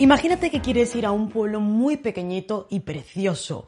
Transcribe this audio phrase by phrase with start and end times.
[0.00, 3.66] Imagínate que quieres ir a un pueblo muy pequeñito y precioso.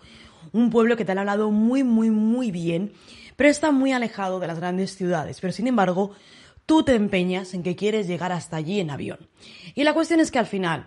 [0.53, 2.95] Un pueblo que te han hablado muy, muy, muy bien,
[3.37, 5.43] pero está muy alejado de las grandes ciudades.
[5.43, 6.13] Pero sin embargo,
[6.65, 9.19] tú te empeñas en que quieres llegar hasta allí en avión.
[9.75, 10.87] Y la cuestión es que al final,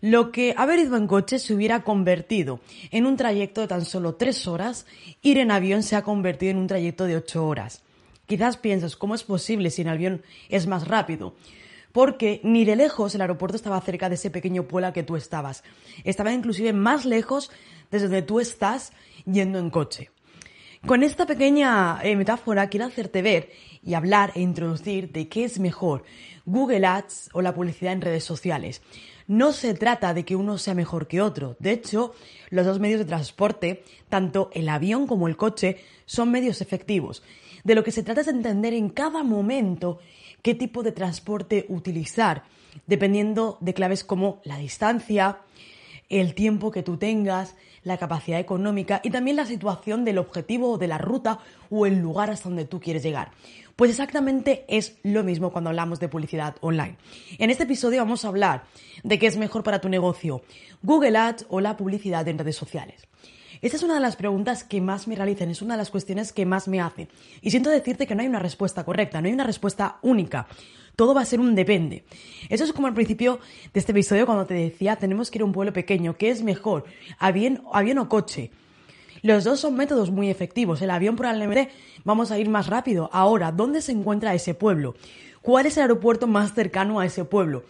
[0.00, 2.60] lo que haber ido en coche se hubiera convertido
[2.92, 4.86] en un trayecto de tan solo tres horas,
[5.22, 7.82] ir en avión se ha convertido en un trayecto de ocho horas.
[8.26, 11.34] Quizás piensas, ¿cómo es posible si en avión es más rápido?
[11.94, 15.62] Porque ni de lejos el aeropuerto estaba cerca de ese pequeño pueblo que tú estabas.
[16.02, 17.52] Estaba inclusive más lejos
[17.92, 18.92] desde donde tú estás
[19.26, 20.10] yendo en coche.
[20.84, 25.60] Con esta pequeña eh, metáfora quiero hacerte ver y hablar e introducir de qué es
[25.60, 26.02] mejor,
[26.44, 28.82] Google Ads o la publicidad en redes sociales.
[29.28, 31.54] No se trata de que uno sea mejor que otro.
[31.60, 32.12] De hecho,
[32.50, 37.22] los dos medios de transporte, tanto el avión como el coche, son medios efectivos.
[37.62, 40.00] De lo que se trata es de entender en cada momento
[40.44, 42.42] qué tipo de transporte utilizar,
[42.86, 45.38] dependiendo de claves como la distancia,
[46.10, 50.86] el tiempo que tú tengas, la capacidad económica y también la situación del objetivo de
[50.86, 51.38] la ruta
[51.70, 53.30] o el lugar hasta donde tú quieres llegar.
[53.74, 56.98] Pues exactamente es lo mismo cuando hablamos de publicidad online.
[57.38, 58.64] En este episodio vamos a hablar
[59.02, 60.42] de qué es mejor para tu negocio,
[60.82, 63.08] Google Ads o la publicidad en redes sociales.
[63.64, 66.34] Esta es una de las preguntas que más me realizan, es una de las cuestiones
[66.34, 67.08] que más me hacen.
[67.40, 70.46] Y siento decirte que no hay una respuesta correcta, no hay una respuesta única.
[70.96, 72.04] Todo va a ser un depende.
[72.50, 73.40] Eso es como al principio
[73.72, 76.42] de este episodio cuando te decía, tenemos que ir a un pueblo pequeño, ¿qué es
[76.42, 76.84] mejor?
[77.18, 78.50] ¿Avión, avión o coche?
[79.22, 80.82] Los dos son métodos muy efectivos.
[80.82, 81.70] El avión probablemente
[82.04, 83.08] vamos a ir más rápido.
[83.14, 84.94] Ahora, ¿dónde se encuentra ese pueblo?
[85.40, 87.64] ¿Cuál es el aeropuerto más cercano a ese pueblo?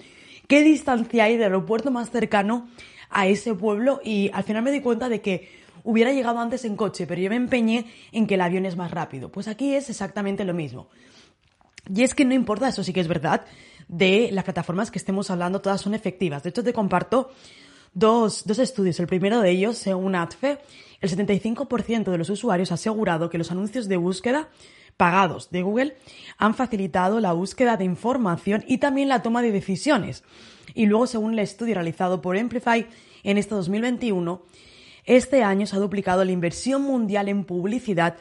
[0.49, 2.67] ¿Qué distancia hay del aeropuerto más cercano
[3.11, 4.01] a ese pueblo?
[4.03, 7.31] Y al final me di cuenta de que hubiera llegado antes en coche, pero yo
[7.31, 9.31] me empeñé en que el avión es más rápido.
[9.31, 10.89] Pues aquí es exactamente lo mismo.
[11.95, 13.45] Y es que no importa, eso sí que es verdad,
[13.87, 16.43] de las plataformas que estemos hablando, todas son efectivas.
[16.43, 17.31] De hecho, te comparto
[17.93, 18.99] dos, dos estudios.
[18.99, 20.59] El primero de ellos, según ATFE,
[21.01, 24.49] el 75% de los usuarios ha asegurado que los anuncios de búsqueda
[24.97, 25.97] pagados de Google
[26.39, 30.25] han facilitado la búsqueda de información y también la toma de decisiones.
[30.75, 32.87] Y luego, según el estudio realizado por Amplify
[33.23, 34.43] en este 2021,
[35.05, 38.17] este año se ha duplicado la inversión mundial en publicidad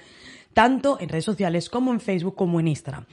[0.54, 3.06] tanto en redes sociales como en Facebook como en Instagram.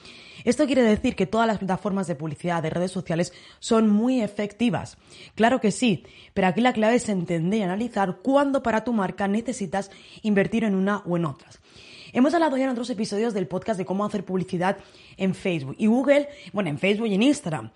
[0.45, 4.97] Esto quiere decir que todas las plataformas de publicidad de redes sociales son muy efectivas.
[5.35, 9.29] Claro que sí, pero aquí la clave es entender y analizar cuándo para tu marca
[9.29, 9.91] necesitas
[10.23, 11.61] invertir en una o en otras.
[12.13, 14.79] Hemos hablado ya en otros episodios del podcast de cómo hacer publicidad
[15.17, 17.71] en Facebook y Google, bueno, en Facebook y en Instagram.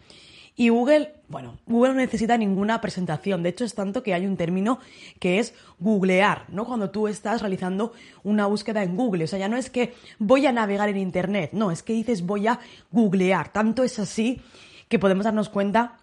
[0.56, 3.42] Y Google, bueno, Google no necesita ninguna presentación.
[3.42, 4.78] De hecho, es tanto que hay un término
[5.18, 6.64] que es googlear, ¿no?
[6.64, 7.92] Cuando tú estás realizando
[8.22, 9.24] una búsqueda en Google.
[9.24, 12.24] O sea, ya no es que voy a navegar en Internet, no, es que dices
[12.24, 12.60] voy a
[12.92, 13.52] googlear.
[13.52, 14.40] Tanto es así
[14.88, 15.98] que podemos darnos cuenta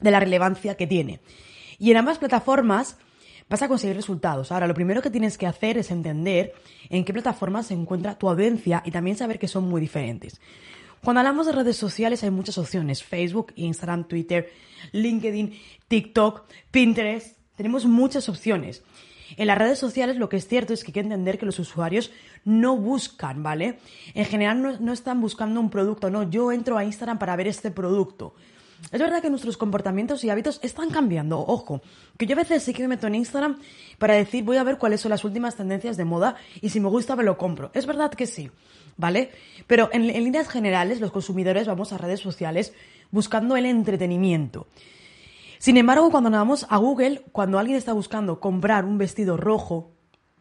[0.00, 1.20] de la relevancia que tiene.
[1.78, 2.96] Y en ambas plataformas
[3.50, 4.52] vas a conseguir resultados.
[4.52, 6.54] Ahora, lo primero que tienes que hacer es entender
[6.88, 10.40] en qué plataforma se encuentra tu audiencia y también saber que son muy diferentes.
[11.04, 14.52] Cuando hablamos de redes sociales hay muchas opciones, Facebook, Instagram, Twitter,
[14.92, 15.58] LinkedIn,
[15.88, 18.84] TikTok, Pinterest, tenemos muchas opciones.
[19.36, 21.58] En las redes sociales lo que es cierto es que hay que entender que los
[21.58, 22.12] usuarios
[22.44, 23.80] no buscan, ¿vale?
[24.14, 27.72] En general no, están buscando un producto, no, yo entro a Instagram para ver este
[27.72, 28.36] producto.
[28.90, 31.82] Es verdad que nuestros comportamientos y hábitos están cambiando, ojo,
[32.18, 33.58] que yo a veces sí que me meto en Instagram
[33.98, 36.88] para decir voy a ver cuáles son las últimas tendencias de moda y si me
[36.88, 37.70] gusta me lo compro.
[37.74, 38.50] Es verdad que sí,
[38.96, 39.30] ¿vale?
[39.66, 42.72] Pero en, líneas generales los consumidores vamos a redes sociales
[43.10, 44.66] buscando el entretenimiento.
[45.58, 49.92] Sin embargo, cuando vamos a Google, cuando alguien está buscando comprar un vestido rojo,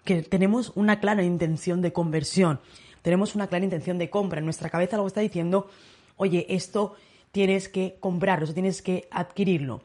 [0.04, 2.60] que tenemos una clara intención de conversión,
[3.04, 5.70] tenemos una clara intención de compra, en nuestra cabeza algo está diciendo,
[6.18, 6.96] oye, esto
[7.32, 9.82] tienes que comprarlo, tienes que adquirirlo.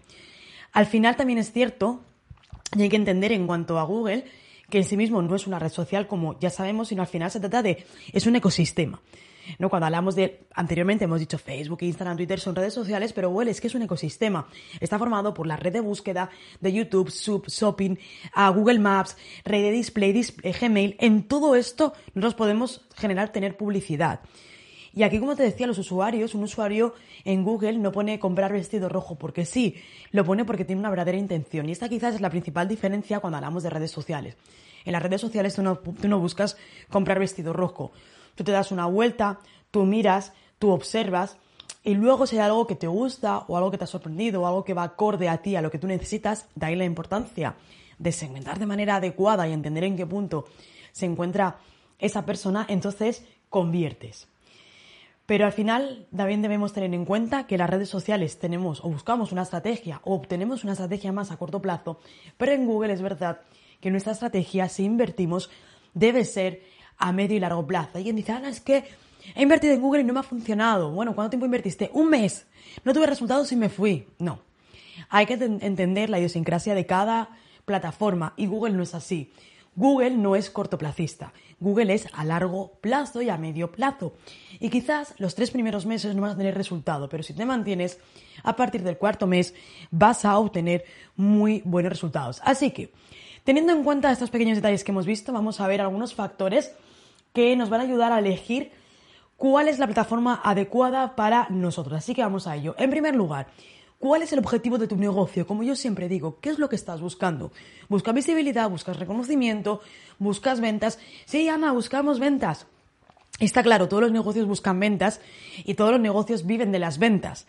[0.72, 2.00] Al final también es cierto,
[2.76, 4.24] y hay que entender en cuanto a Google,
[4.68, 7.30] que en sí mismo no es una red social como ya sabemos, sino al final
[7.30, 9.00] se trata de, es un ecosistema.
[9.58, 9.68] ¿no?
[9.68, 13.60] Cuando hablamos de, anteriormente hemos dicho Facebook, Instagram, Twitter son redes sociales, pero Google es
[13.60, 14.48] que es un ecosistema.
[14.80, 17.96] Está formado por la red de búsqueda de YouTube, Sub, Shopping,
[18.54, 20.96] Google Maps, red de display, display, Gmail.
[20.98, 24.20] En todo esto nosotros podemos generar, tener publicidad.
[24.96, 28.88] Y aquí, como te decía, los usuarios, un usuario en Google no pone comprar vestido
[28.88, 29.74] rojo porque sí,
[30.10, 31.68] lo pone porque tiene una verdadera intención.
[31.68, 34.38] Y esta quizás es la principal diferencia cuando hablamos de redes sociales.
[34.86, 35.62] En las redes sociales tú
[36.08, 36.56] no, buscas
[36.88, 37.92] comprar vestido rojo.
[38.36, 39.38] Tú te das una vuelta,
[39.70, 41.36] tú miras, tú observas
[41.84, 44.46] y luego si hay algo que te gusta o algo que te ha sorprendido o
[44.46, 47.54] algo que va acorde a ti, a lo que tú necesitas, de ahí la importancia
[47.98, 50.46] de segmentar de manera adecuada y entender en qué punto
[50.92, 51.58] se encuentra
[51.98, 54.26] esa persona, entonces conviertes.
[55.26, 59.32] Pero al final también debemos tener en cuenta que las redes sociales tenemos o buscamos
[59.32, 61.98] una estrategia o obtenemos una estrategia más a corto plazo,
[62.36, 63.40] pero en Google es verdad
[63.80, 65.50] que nuestra estrategia, si invertimos,
[65.94, 66.62] debe ser
[66.96, 67.98] a medio y largo plazo.
[67.98, 68.84] Alguien dice, Ana, es que
[69.34, 70.90] he invertido en Google y no me ha funcionado.
[70.92, 71.90] Bueno, ¿cuánto tiempo invertiste?
[71.92, 72.46] Un mes.
[72.84, 74.06] No tuve resultados y me fui.
[74.18, 74.40] No.
[75.08, 77.30] Hay que entender la idiosincrasia de cada
[77.64, 79.32] plataforma y Google no es así.
[79.76, 81.32] Google no es cortoplacista.
[81.60, 84.14] Google es a largo plazo y a medio plazo.
[84.58, 87.98] Y quizás los tres primeros meses no vas a tener resultado, pero si te mantienes,
[88.42, 89.54] a partir del cuarto mes
[89.90, 90.84] vas a obtener
[91.14, 92.40] muy buenos resultados.
[92.44, 92.92] Así que,
[93.44, 96.74] teniendo en cuenta estos pequeños detalles que hemos visto, vamos a ver algunos factores
[97.32, 98.72] que nos van a ayudar a elegir
[99.36, 101.98] cuál es la plataforma adecuada para nosotros.
[101.98, 102.74] Así que vamos a ello.
[102.78, 103.48] En primer lugar,
[103.98, 105.46] ¿Cuál es el objetivo de tu negocio?
[105.46, 107.50] Como yo siempre digo, ¿qué es lo que estás buscando?
[107.88, 108.68] ¿Buscas visibilidad?
[108.68, 109.80] ¿Buscas reconocimiento?
[110.18, 110.98] ¿Buscas ventas?
[111.24, 112.66] Sí, Ana, buscamos ventas.
[113.40, 115.20] Está claro, todos los negocios buscan ventas
[115.64, 117.46] y todos los negocios viven de las ventas.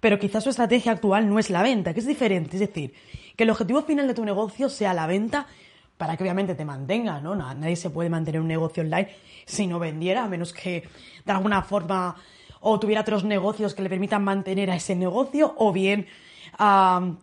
[0.00, 2.56] Pero quizás su estrategia actual no es la venta, que es diferente.
[2.56, 2.94] Es decir,
[3.36, 5.46] que el objetivo final de tu negocio sea la venta
[5.96, 7.34] para que obviamente te mantenga, ¿no?
[7.34, 9.08] Nadie se puede mantener un negocio online
[9.46, 10.88] si no vendiera, a menos que
[11.24, 12.16] de alguna forma
[12.66, 16.06] o tuviera otros negocios que le permitan mantener a ese negocio, o bien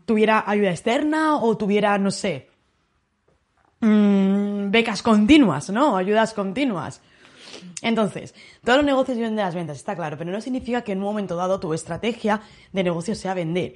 [0.05, 2.49] tuviera ayuda externa, o tuviera, no sé,
[3.79, 5.97] mm, becas continuas, ¿no?
[5.97, 7.01] Ayudas continuas.
[7.81, 10.99] Entonces, todos los negocios viven de las ventas, está claro, pero no significa que en
[10.99, 12.41] un momento dado tu estrategia
[12.71, 13.73] de negocio sea vender.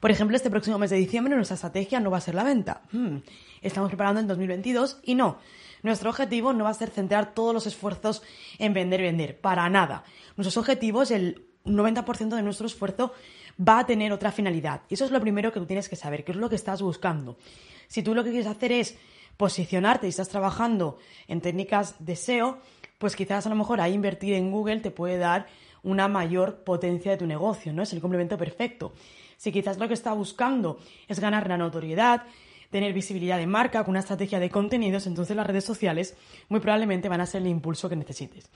[0.00, 2.82] Por ejemplo, este próximo mes de diciembre nuestra estrategia no va a ser la venta.
[2.92, 3.18] Hmm,
[3.62, 5.38] estamos preparando en 2022 y no.
[5.86, 8.20] Nuestro objetivo no va a ser centrar todos los esfuerzos
[8.58, 10.02] en vender, vender, para nada.
[10.36, 13.12] Nuestros objetivos, el 90% de nuestro esfuerzo
[13.56, 14.82] va a tener otra finalidad.
[14.88, 16.82] Y eso es lo primero que tú tienes que saber, qué es lo que estás
[16.82, 17.38] buscando.
[17.86, 18.98] Si tú lo que quieres hacer es
[19.36, 20.98] posicionarte y estás trabajando
[21.28, 22.58] en técnicas de SEO,
[22.98, 25.46] pues quizás a lo mejor ahí invertir en Google te puede dar
[25.84, 27.84] una mayor potencia de tu negocio, ¿no?
[27.84, 28.92] Es el complemento perfecto.
[29.36, 32.24] Si quizás lo que estás buscando es ganar la notoriedad,
[32.70, 36.16] tener visibilidad de marca, con una estrategia de contenidos, entonces las redes sociales
[36.48, 38.50] muy probablemente van a ser el impulso que necesites.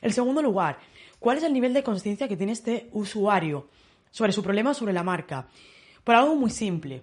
[0.00, 0.78] El segundo lugar,
[1.18, 3.68] ¿cuál es el nivel de conciencia que tiene este usuario
[4.10, 5.48] sobre su problema o sobre la marca?
[6.04, 7.02] Por algo muy simple.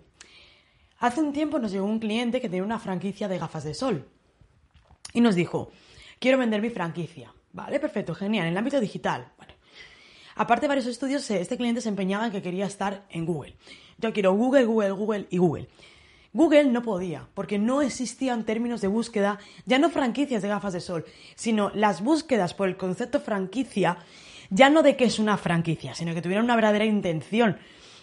[1.00, 4.08] Hace un tiempo nos llegó un cliente que tenía una franquicia de gafas de sol
[5.14, 5.72] y nos dijo,
[6.20, 7.34] quiero vender mi franquicia.
[7.54, 9.34] Vale, perfecto, genial, en el ámbito digital.
[9.36, 9.54] Bueno,
[10.36, 13.58] aparte de varios estudios, este cliente se empeñaba en que quería estar en Google.
[13.98, 15.68] Yo quiero Google, Google, Google y Google.
[16.34, 20.80] Google no podía, porque no existían términos de búsqueda, ya no franquicias de gafas de
[20.80, 21.06] sol,
[21.36, 23.98] sino las búsquedas por el concepto franquicia,
[24.50, 27.58] ya no de qué es una franquicia, sino que tuvieran una verdadera intención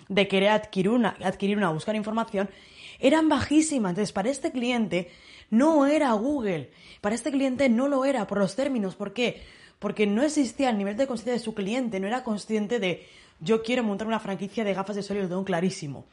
[0.09, 2.51] de querer adquirir una, adquirir una, buscar información,
[2.99, 3.91] eran bajísimas.
[3.91, 5.11] Entonces, para este cliente
[5.51, 6.71] no era Google,
[7.01, 8.95] para este cliente no lo era por los términos.
[8.95, 9.43] ¿Por qué?
[9.79, 13.07] Porque no existía el nivel de conciencia de su cliente, no era consciente de
[13.41, 16.07] yo quiero montar una franquicia de gafas de sol y lo tengo clarísimo.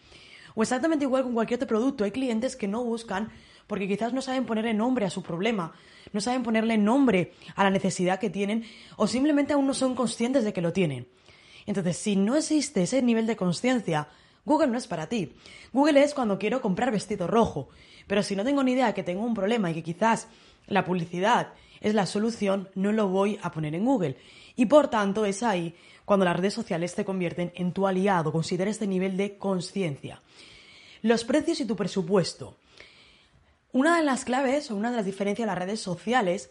[0.56, 2.04] O exactamente igual con cualquier otro producto.
[2.04, 3.30] Hay clientes que no buscan
[3.68, 5.74] porque quizás no saben ponerle nombre a su problema,
[6.14, 8.64] no saben ponerle nombre a la necesidad que tienen
[8.96, 11.08] o simplemente aún no son conscientes de que lo tienen.
[11.66, 14.08] Entonces, si no existe ese nivel de conciencia,
[14.46, 15.34] Google no es para ti.
[15.74, 17.70] Google es cuando quiero comprar vestido rojo.
[18.08, 20.28] Pero si no tengo ni idea que tengo un problema y que quizás
[20.68, 21.54] la publicidad
[21.86, 24.18] es la solución, no lo voy a poner en Google.
[24.56, 28.32] Y por tanto es ahí cuando las redes sociales te convierten en tu aliado.
[28.32, 30.20] Considera este nivel de conciencia.
[31.04, 32.58] Los precios y tu presupuesto.
[33.72, 36.50] Una de las claves o una de las diferencias de las redes sociales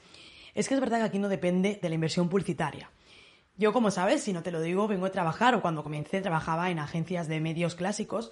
[0.55, 2.89] es que es verdad que aquí no depende de la inversión publicitaria.
[3.57, 6.71] Yo, como sabes, si no te lo digo, vengo a trabajar o cuando comencé trabajaba
[6.71, 8.31] en agencias de medios clásicos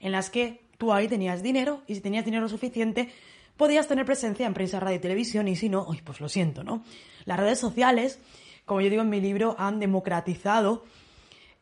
[0.00, 3.10] en las que tú ahí tenías dinero y si tenías dinero suficiente
[3.56, 6.84] podías tener presencia en prensa, radio y televisión y si no, pues lo siento, ¿no?
[7.24, 8.18] Las redes sociales
[8.64, 10.84] como yo digo en mi libro, han democratizado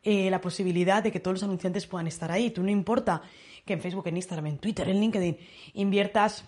[0.03, 2.51] eh, la posibilidad de que todos los anunciantes puedan estar ahí.
[2.51, 3.21] Tú no importa
[3.65, 5.37] que en Facebook, en Instagram, en Twitter, en LinkedIn
[5.73, 6.45] inviertas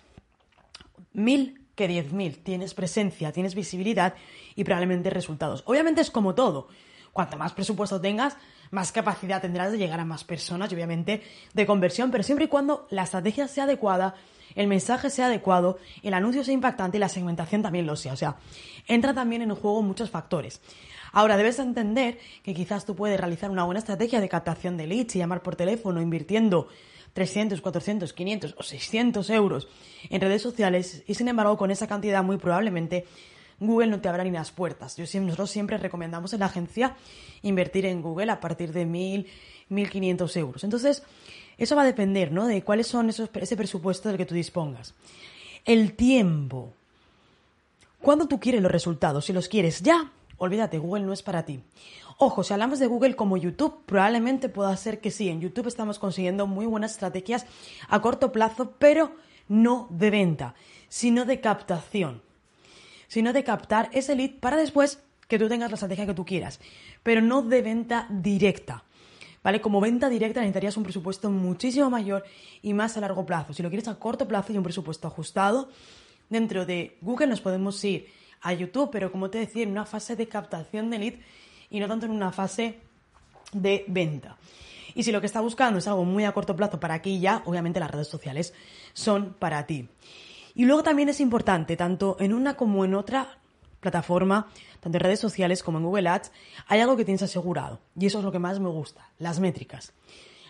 [1.12, 2.38] mil que diez mil.
[2.38, 4.14] Tienes presencia, tienes visibilidad
[4.54, 5.62] y probablemente resultados.
[5.66, 6.68] Obviamente es como todo.
[7.12, 8.36] Cuanto más presupuesto tengas,
[8.74, 11.22] más capacidad tendrás de llegar a más personas y obviamente
[11.54, 14.14] de conversión, pero siempre y cuando la estrategia sea adecuada
[14.54, 18.12] el mensaje sea adecuado, el anuncio sea impactante y la segmentación también lo sea.
[18.12, 18.36] O sea,
[18.86, 20.60] entra también en juego muchos factores.
[21.12, 25.16] Ahora, debes entender que quizás tú puedes realizar una buena estrategia de captación de leads
[25.16, 26.68] y llamar por teléfono invirtiendo
[27.12, 29.68] 300, 400, 500 o 600 euros
[30.10, 33.06] en redes sociales y sin embargo con esa cantidad muy probablemente
[33.60, 34.98] Google no te abra ni las puertas.
[34.98, 36.96] Nosotros siempre recomendamos en la agencia
[37.42, 39.26] invertir en Google a partir de 1.000,
[39.70, 40.64] 1.500 euros.
[40.64, 41.02] Entonces,
[41.56, 42.46] eso va a depender, ¿no?
[42.46, 44.94] De cuáles son esos, ese presupuesto del que tú dispongas.
[45.64, 46.72] El tiempo.
[48.00, 49.24] ¿Cuándo tú quieres los resultados?
[49.24, 51.60] Si los quieres ya, olvídate, Google no es para ti.
[52.18, 55.28] Ojo, si hablamos de Google como YouTube, probablemente pueda ser que sí.
[55.28, 57.46] En YouTube estamos consiguiendo muy buenas estrategias
[57.88, 59.16] a corto plazo, pero
[59.48, 60.54] no de venta,
[60.88, 62.22] sino de captación.
[63.14, 66.58] Sino de captar ese lead para después que tú tengas la estrategia que tú quieras,
[67.04, 68.82] pero no de venta directa.
[69.40, 69.60] ¿Vale?
[69.60, 72.24] Como venta directa necesitarías un presupuesto muchísimo mayor
[72.60, 73.54] y más a largo plazo.
[73.54, 75.68] Si lo quieres a corto plazo y un presupuesto ajustado,
[76.28, 78.08] dentro de Google nos podemos ir
[78.42, 81.14] a YouTube, pero como te decía, en una fase de captación de lead
[81.70, 82.80] y no tanto en una fase
[83.52, 84.36] de venta.
[84.96, 87.44] Y si lo que está buscando es algo muy a corto plazo para aquí ya,
[87.46, 88.54] obviamente las redes sociales
[88.92, 89.88] son para ti.
[90.54, 93.38] Y luego también es importante, tanto en una como en otra
[93.80, 94.48] plataforma,
[94.80, 96.32] tanto en redes sociales como en Google Ads,
[96.68, 97.80] hay algo que tienes asegurado.
[97.98, 99.92] Y eso es lo que más me gusta, las métricas.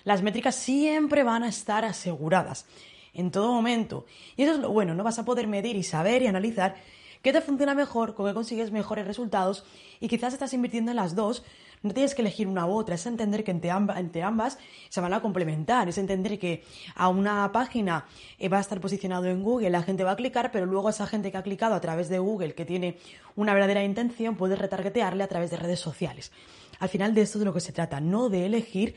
[0.04, 2.66] Las métricas siempre van a estar aseguradas
[3.14, 4.04] en todo momento.
[4.36, 6.76] Y eso es lo bueno, no vas a poder medir y saber y analizar
[7.22, 9.64] qué te funciona mejor, con qué consigues mejores resultados
[10.00, 11.42] y quizás estás invirtiendo en las dos,
[11.84, 15.20] no tienes que elegir una u otra, es entender que entre, ambas se van a
[15.20, 16.64] complementar, es entender que
[16.94, 18.06] a una página
[18.38, 21.06] eh, va a estar posicionado en Google, la gente va a clicar, pero luego esa
[21.06, 22.96] gente que ha clicado a través de Google, que tiene
[23.36, 26.32] una verdadera intención, puede retargetearle a través de redes sociales.
[26.80, 28.94] Al final de esto es de lo que se trata, no de elegir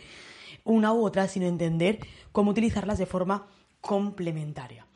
[0.64, 2.00] una u otra, sino entender
[2.32, 3.48] cómo utilizarlas de forma
[3.82, 4.88] complementaria.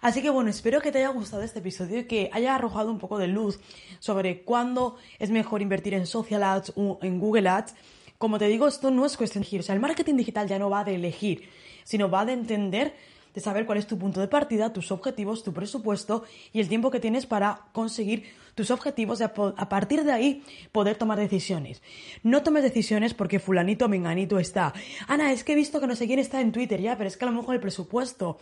[0.00, 2.98] Así que bueno, espero que te haya gustado este episodio y que haya arrojado un
[2.98, 3.60] poco de luz
[3.98, 7.74] sobre cuándo es mejor invertir en social ads o en Google Ads.
[8.16, 9.60] Como te digo, esto no es cuestión de elegir.
[9.60, 11.48] O sea, el marketing digital ya no va de elegir,
[11.84, 12.94] sino va de entender,
[13.34, 16.90] de saber cuál es tu punto de partida, tus objetivos, tu presupuesto y el tiempo
[16.90, 20.42] que tienes para conseguir tus objetivos y a, partir de ahí
[20.72, 21.82] poder tomar decisiones.
[22.22, 24.72] No tomes decisiones porque fulanito menganito está.
[25.06, 27.16] Ana, es que he visto que no sé quién está en Twitter, ya, pero es
[27.16, 28.38] que a lo mejor el presupuesto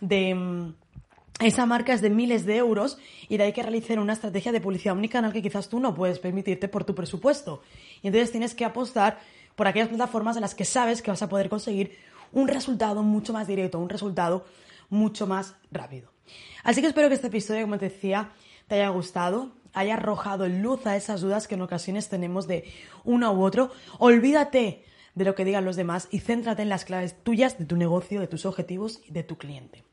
[0.00, 0.74] de mm,
[1.40, 4.60] esa marca es de miles de euros y de ahí que realicen una estrategia de
[4.60, 7.62] publicidad omnicanal que quizás tú no puedes permitirte por tu presupuesto.
[8.02, 9.18] Y entonces tienes que apostar
[9.56, 11.98] por aquellas plataformas en las que sabes que vas a poder conseguir
[12.32, 14.44] un resultado mucho más directo, un resultado
[14.88, 16.10] mucho más rápido.
[16.62, 18.30] Así que espero que este episodio, como te decía,
[18.68, 22.64] te haya gustado, haya arrojado luz a esas dudas que en ocasiones tenemos de
[23.04, 23.70] uno u otro.
[23.98, 27.76] Olvídate de lo que digan los demás y céntrate en las claves tuyas de tu
[27.76, 29.84] negocio, de tus objetivos y de tu cliente.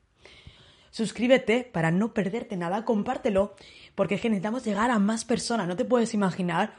[0.90, 3.54] Suscríbete para no perderte nada, compártelo,
[3.94, 5.68] porque es que necesitamos llegar a más personas.
[5.68, 6.74] No te puedes imaginar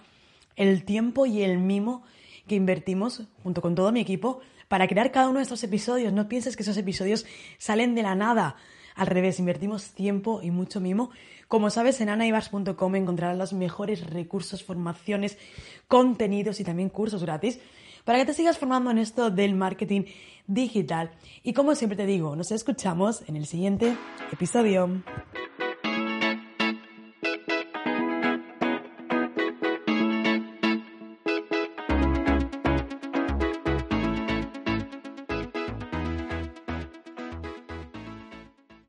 [0.55, 2.03] el tiempo y el mimo
[2.47, 6.11] que invertimos junto con todo mi equipo para crear cada uno de estos episodios.
[6.11, 7.25] No pienses que esos episodios
[7.57, 8.57] salen de la nada.
[8.95, 11.11] Al revés, invertimos tiempo y mucho mimo.
[11.47, 15.37] Como sabes, en anaibars.com encontrarás los mejores recursos, formaciones,
[15.87, 17.59] contenidos y también cursos gratis
[18.03, 20.03] para que te sigas formando en esto del marketing
[20.47, 21.11] digital.
[21.43, 23.95] Y como siempre te digo, nos escuchamos en el siguiente
[24.31, 25.01] episodio.